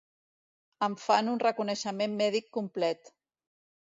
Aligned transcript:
Em 0.85 0.95
fan 1.01 1.29
un 1.33 1.37
reconeixement 1.43 2.15
mèdic 2.21 2.47
complet. 2.59 3.13